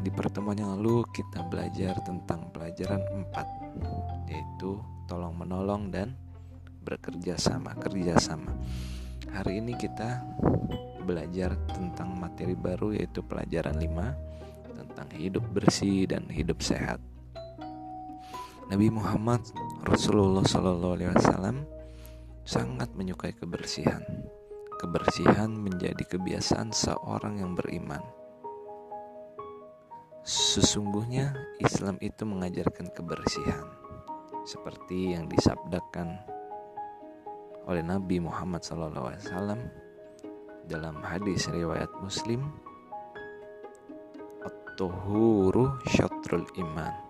Di 0.00 0.14
pertemuan 0.14 0.56
yang 0.56 0.78
lalu 0.78 1.02
kita 1.10 1.42
belajar 1.50 1.98
tentang 2.06 2.54
pelajaran 2.54 3.02
4 3.34 4.30
yaitu 4.30 4.78
tolong 5.10 5.34
menolong 5.34 5.90
dan 5.90 6.14
bekerja 6.86 7.34
sama 7.34 7.74
kerja 7.76 8.14
sama. 8.22 8.54
Hari 9.34 9.58
ini 9.58 9.74
kita 9.74 10.22
belajar 11.02 11.58
tentang 11.74 12.14
materi 12.14 12.54
baru 12.54 12.94
yaitu 12.94 13.26
pelajaran 13.26 13.74
5 13.74 14.78
tentang 14.78 15.08
hidup 15.18 15.44
bersih 15.50 16.06
dan 16.06 16.30
hidup 16.30 16.62
sehat. 16.62 17.02
Nabi 18.70 18.86
Muhammad 18.86 19.42
Rasulullah 19.80 20.44
Shallallahu 20.44 20.94
Alaihi 21.00 21.10
Wasallam 21.16 21.64
sangat 22.44 22.92
menyukai 22.92 23.32
kebersihan. 23.32 24.04
Kebersihan 24.76 25.48
menjadi 25.56 26.04
kebiasaan 26.04 26.72
seorang 26.72 27.40
yang 27.40 27.56
beriman. 27.56 28.00
Sesungguhnya 30.20 31.32
Islam 31.64 31.96
itu 32.04 32.28
mengajarkan 32.28 32.92
kebersihan, 32.92 33.64
seperti 34.44 35.16
yang 35.16 35.32
disabdakan 35.32 36.20
oleh 37.64 37.80
Nabi 37.80 38.20
Muhammad 38.20 38.60
SAW 38.60 39.16
dalam 40.68 40.96
hadis 41.00 41.48
riwayat 41.48 41.88
Muslim, 42.04 42.52
"At-tuhuru 44.44 45.80
syatrul 45.88 46.44
iman." 46.60 47.09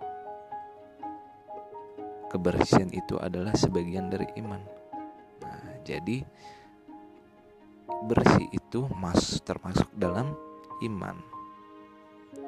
Kebersihan 2.31 2.87
itu 2.95 3.19
adalah 3.19 3.51
sebagian 3.59 4.07
dari 4.07 4.23
iman. 4.39 4.63
Nah, 5.43 5.83
jadi 5.83 6.23
bersih 8.07 8.47
itu 8.55 8.87
mas 8.95 9.43
termasuk 9.43 9.91
dalam 9.91 10.31
iman. 10.79 11.19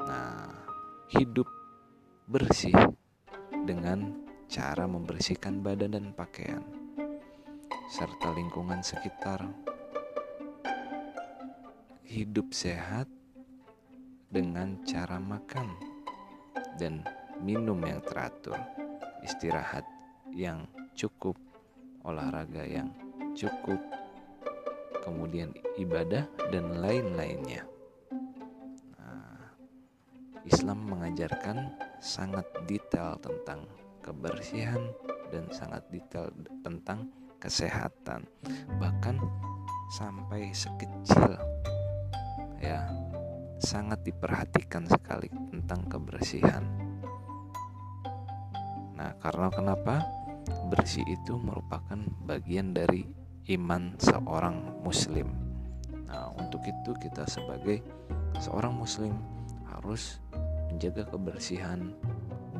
Nah, 0.08 0.56
hidup 1.12 1.52
bersih 2.32 2.72
dengan 3.68 4.24
cara 4.48 4.88
membersihkan 4.88 5.60
badan 5.60 6.00
dan 6.00 6.16
pakaian 6.16 6.64
serta 7.92 8.32
lingkungan 8.32 8.80
sekitar. 8.80 9.44
Hidup 12.08 12.56
sehat 12.56 13.12
dengan 14.32 14.80
cara 14.88 15.20
makan 15.20 15.76
dan 16.80 17.04
minum 17.44 17.84
yang 17.84 18.00
teratur 18.00 18.83
istirahat 19.24 19.88
yang 20.36 20.68
cukup, 20.94 21.40
olahraga 22.04 22.68
yang 22.68 22.92
cukup, 23.34 23.80
kemudian 25.02 25.56
ibadah 25.80 26.28
dan 26.52 26.84
lain-lainnya. 26.84 27.66
Nah, 29.00 29.56
Islam 30.46 30.86
mengajarkan 30.86 31.80
sangat 32.04 32.46
detail 32.68 33.18
tentang 33.24 33.66
kebersihan 34.04 34.92
dan 35.32 35.48
sangat 35.50 35.82
detail 35.90 36.30
tentang 36.62 37.10
kesehatan, 37.40 38.28
bahkan 38.80 39.20
sampai 40.00 40.50
sekecil 40.56 41.36
ya 42.64 42.88
sangat 43.60 44.00
diperhatikan 44.08 44.88
sekali 44.88 45.28
tentang 45.52 45.84
kebersihan 45.92 46.83
Nah, 48.94 49.18
karena 49.18 49.50
kenapa? 49.50 50.06
Bersih 50.70 51.06
itu 51.08 51.40
merupakan 51.40 51.98
bagian 52.28 52.76
dari 52.76 53.08
iman 53.56 53.96
seorang 54.00 54.84
muslim. 54.84 55.28
Nah, 56.08 56.30
untuk 56.38 56.62
itu 56.64 56.92
kita 57.02 57.26
sebagai 57.26 57.82
seorang 58.38 58.76
muslim 58.76 59.16
harus 59.68 60.22
menjaga 60.70 61.10
kebersihan 61.10 61.94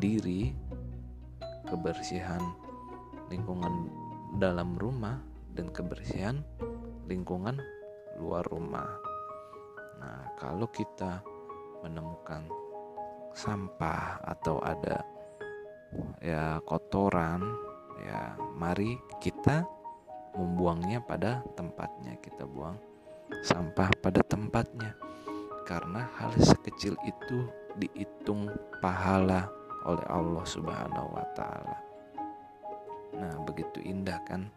diri, 0.02 0.52
kebersihan 1.70 2.42
lingkungan 3.30 3.90
dalam 4.42 4.76
rumah 4.78 5.22
dan 5.54 5.70
kebersihan 5.70 6.42
lingkungan 7.06 7.62
luar 8.18 8.46
rumah. 8.50 8.90
Nah, 10.02 10.34
kalau 10.38 10.68
kita 10.70 11.22
menemukan 11.86 12.48
sampah 13.34 14.22
atau 14.24 14.62
ada 14.62 15.02
ya 16.24 16.60
kotoran 16.64 17.42
ya 18.04 18.36
mari 18.58 19.00
kita 19.22 19.64
membuangnya 20.34 21.00
pada 21.04 21.46
tempatnya 21.54 22.18
kita 22.20 22.44
buang 22.50 22.78
sampah 23.46 23.90
pada 24.02 24.22
tempatnya 24.26 24.98
karena 25.64 26.12
hal 26.20 26.36
sekecil 26.38 26.98
itu 27.08 27.48
dihitung 27.80 28.52
pahala 28.84 29.48
oleh 29.84 30.06
Allah 30.08 30.46
Subhanahu 30.48 31.10
wa 31.12 31.26
taala. 31.36 31.78
Nah, 33.14 33.36
begitu 33.46 33.84
indah 33.84 34.20
kan? 34.26 34.48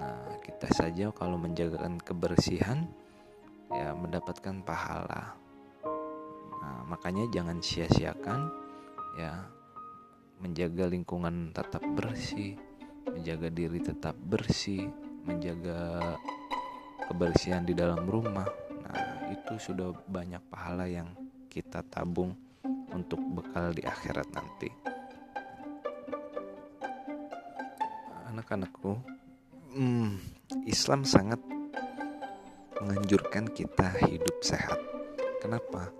Nah, 0.00 0.38
kita 0.40 0.70
saja 0.72 1.12
kalau 1.12 1.36
menjagakan 1.36 2.00
kebersihan 2.00 2.88
ya 3.70 3.94
mendapatkan 3.94 4.62
pahala. 4.64 5.36
Nah, 6.60 6.80
makanya 6.88 7.28
jangan 7.30 7.62
sia-siakan 7.62 8.50
ya 9.18 9.48
menjaga 10.40 10.88
lingkungan 10.88 11.52
tetap 11.52 11.84
bersih, 11.84 12.56
menjaga 13.04 13.48
diri 13.52 13.78
tetap 13.78 14.16
bersih, 14.16 14.88
menjaga 15.28 16.16
kebersihan 17.04 17.62
di 17.62 17.76
dalam 17.76 18.08
rumah. 18.08 18.48
Nah, 18.80 19.28
itu 19.28 19.60
sudah 19.60 19.92
banyak 20.08 20.40
pahala 20.48 20.88
yang 20.88 21.12
kita 21.52 21.84
tabung 21.92 22.32
untuk 22.90 23.20
bekal 23.36 23.70
di 23.76 23.84
akhirat 23.84 24.28
nanti. 24.32 24.70
Anak-anakku, 28.32 28.96
hmm, 29.76 30.10
Islam 30.64 31.04
sangat 31.04 31.42
menganjurkan 32.80 33.52
kita 33.52 33.92
hidup 34.08 34.40
sehat. 34.40 34.80
Kenapa? 35.44 35.92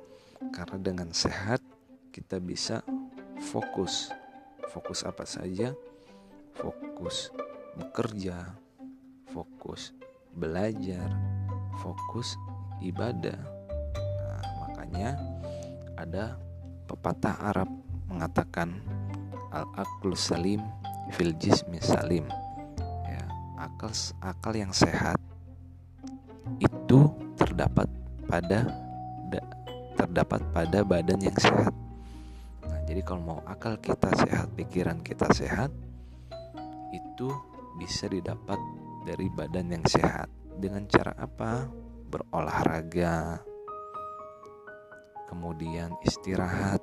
Karena 0.49 0.79
dengan 0.81 1.11
sehat 1.13 1.61
kita 2.09 2.41
bisa 2.41 2.81
fokus 3.53 4.11
fokus 4.71 5.03
apa 5.03 5.27
saja? 5.27 5.75
Fokus 6.55 7.35
bekerja 7.75 8.61
fokus 9.31 9.95
belajar 10.35 11.07
fokus 11.79 12.35
ibadah. 12.83 13.39
Nah, 13.95 14.43
makanya 14.67 15.11
ada 15.95 16.35
pepatah 16.91 17.39
Arab 17.55 17.71
mengatakan 18.11 18.83
al 19.55 19.67
aklu 19.79 20.19
salim 20.19 20.63
fil 21.15 21.35
jismi 21.39 21.79
salim. 21.79 22.27
Ya 23.07 23.23
akal 23.59 23.95
akal 24.23 24.55
yang 24.59 24.75
sehat 24.75 25.19
itu 26.59 27.11
terdapat 27.39 27.87
pada 28.27 28.67
terdapat 29.95 30.43
pada 30.51 30.81
badan 30.83 31.21
yang 31.23 31.39
sehat 31.39 31.75
jadi 32.91 33.07
kalau 33.07 33.23
mau 33.23 33.41
akal 33.47 33.79
kita 33.79 34.11
sehat, 34.19 34.51
pikiran 34.59 34.99
kita 34.99 35.31
sehat, 35.31 35.71
itu 36.91 37.31
bisa 37.79 38.11
didapat 38.11 38.59
dari 39.07 39.31
badan 39.31 39.79
yang 39.79 39.87
sehat. 39.87 40.27
Dengan 40.59 40.91
cara 40.91 41.15
apa? 41.15 41.71
Berolahraga, 42.11 43.47
kemudian 45.31 45.95
istirahat, 46.03 46.83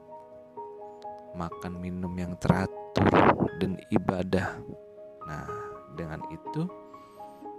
makan 1.36 1.76
minum 1.76 2.16
yang 2.16 2.40
teratur, 2.40 3.12
dan 3.60 3.76
ibadah. 3.92 4.64
Nah, 5.28 5.48
dengan 5.92 6.24
itu 6.32 6.72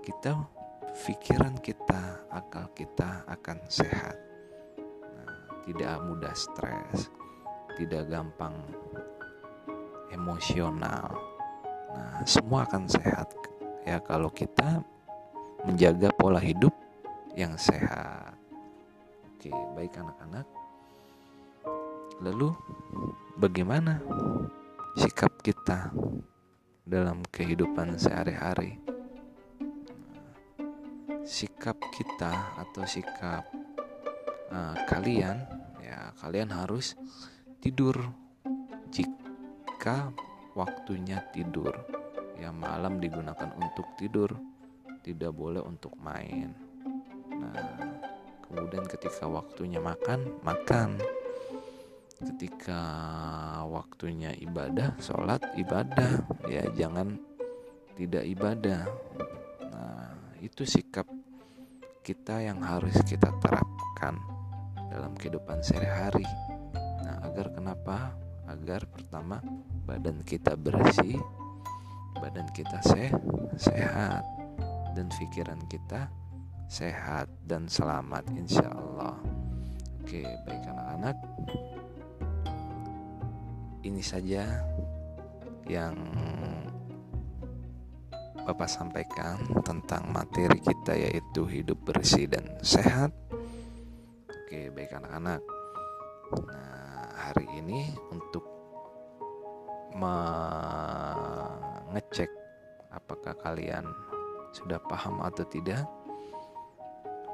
kita 0.00 0.32
pikiran 1.04 1.60
kita, 1.60 2.24
akal 2.32 2.72
kita 2.72 3.28
akan 3.28 3.60
sehat. 3.68 4.16
Nah, 5.04 5.36
tidak 5.68 6.00
mudah 6.00 6.32
stres 6.32 7.12
tidak 7.78 8.10
gampang 8.10 8.58
emosional. 10.10 11.14
Nah, 11.94 12.26
semua 12.26 12.66
akan 12.66 12.90
sehat 12.90 13.30
ya 13.86 14.02
kalau 14.02 14.28
kita 14.34 14.82
menjaga 15.62 16.10
pola 16.18 16.42
hidup 16.42 16.74
yang 17.38 17.54
sehat. 17.54 18.34
Oke, 19.38 19.54
baik 19.78 19.94
anak-anak. 19.94 20.46
Lalu 22.18 22.50
bagaimana 23.38 24.02
sikap 24.98 25.30
kita 25.46 25.94
dalam 26.82 27.22
kehidupan 27.30 27.94
sehari-hari? 27.94 28.82
Sikap 31.22 31.78
kita 31.94 32.58
atau 32.58 32.82
sikap 32.82 33.46
uh, 34.50 34.74
kalian 34.90 35.46
ya 35.78 36.10
kalian 36.18 36.50
harus 36.50 36.98
tidur. 37.58 37.96
Jika 38.88 40.10
waktunya 40.56 41.22
tidur 41.30 41.70
ya 42.38 42.54
malam 42.54 43.02
digunakan 43.02 43.50
untuk 43.58 43.86
tidur 43.98 44.30
tidak 45.02 45.34
boleh 45.34 45.62
untuk 45.62 45.94
main. 45.98 46.54
Nah 47.34 47.98
kemudian 48.46 48.86
ketika 48.86 49.26
waktunya 49.28 49.78
makan 49.78 50.38
makan. 50.42 50.98
Ketika 52.18 52.82
waktunya 53.70 54.34
ibadah 54.34 54.98
sholat 54.98 55.38
ibadah. 55.54 56.26
Ya 56.50 56.66
jangan 56.74 57.14
tidak 57.94 58.26
ibadah. 58.26 58.90
Nah 59.70 60.18
itu 60.42 60.66
sikap 60.66 61.06
kita 62.02 62.42
yang 62.42 62.58
harus 62.64 62.96
kita 63.06 63.30
terapkan 63.38 64.18
dalam 64.90 65.14
kehidupan 65.14 65.62
sehari-hari 65.62 66.26
agar 67.38 67.54
kenapa 67.54 68.18
agar 68.50 68.82
pertama 68.90 69.38
badan 69.86 70.26
kita 70.26 70.58
bersih 70.58 71.22
badan 72.18 72.50
kita 72.50 72.82
seh 72.82 73.14
sehat 73.54 74.26
dan 74.98 75.06
pikiran 75.06 75.62
kita 75.70 76.10
sehat 76.66 77.30
dan 77.46 77.70
selamat 77.70 78.26
insya 78.34 78.66
Allah 78.74 79.22
oke 80.02 80.18
baik 80.50 80.66
anak-anak 80.66 81.16
ini 83.86 84.02
saja 84.02 84.42
yang 85.70 85.94
Bapak 88.42 88.66
sampaikan 88.66 89.38
tentang 89.62 90.10
materi 90.10 90.58
kita 90.58 90.96
yaitu 90.96 91.44
hidup 91.44 91.84
bersih 91.84 92.24
dan 92.24 92.48
sehat. 92.64 93.12
Oke, 94.24 94.72
baik 94.72 94.88
anak-anak. 94.96 95.44
Nah, 96.48 96.97
hari 97.18 97.50
ini 97.58 97.90
untuk 98.14 98.46
mengecek 99.98 102.30
apakah 102.94 103.34
kalian 103.42 103.90
sudah 104.54 104.78
paham 104.86 105.18
atau 105.26 105.42
tidak, 105.44 105.82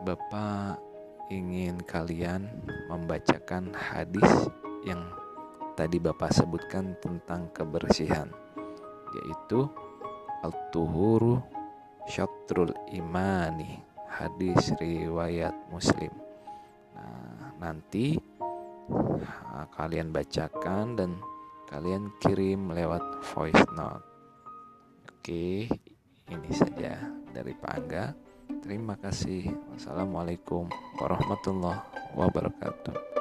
Bapak 0.03 0.81
ingin 1.29 1.77
kalian 1.85 2.49
membacakan 2.89 3.77
hadis 3.77 4.49
yang 4.85 5.05
tadi 5.77 6.01
Bapak 6.01 6.33
sebutkan 6.33 6.97
tentang 7.01 7.49
kebersihan, 7.53 8.29
yaitu 9.21 9.69
Al-Tuhuru 10.45 11.41
Syatrul 12.05 12.77
Imani 12.93 13.81
Hadis 14.13 14.77
riwayat 14.77 15.57
Muslim. 15.73 16.13
Nah 16.93 17.57
nanti 17.59 18.21
Kalian 19.75 20.13
bacakan 20.13 20.97
dan 20.97 21.11
Kalian 21.75 22.13
kirim 22.23 22.71
lewat 22.71 23.25
voice 23.35 23.67
note. 23.75 24.07
Oke 25.11 25.67
Ini 26.29 26.51
saja 26.55 27.03
dari 27.35 27.51
Pak 27.51 27.73
Angga. 27.75 28.15
Terima 28.63 28.95
kasih. 28.95 29.51
Wassalamualaikum 29.75 30.71
warahmatullahi 31.03 31.83
wabarakatuh 32.15 33.14